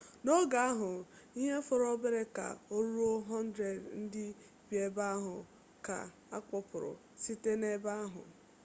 n'oge 0.23 0.57
ahụ 0.69 0.89
ihe 1.41 1.55
fọrọ 1.67 1.85
obere 1.95 2.23
ka 2.35 2.45
o 2.75 2.77
ruo 2.93 3.13
100 3.29 4.01
ndị 4.01 4.25
bi 4.67 4.75
ebe 4.85 5.03
ahụ 5.15 5.35
ka 5.85 5.97
a 6.35 6.37
kpọkpụrụ 6.45 6.91
site 7.23 7.51
n'ebe 7.61 7.91
ahụ 8.03 8.21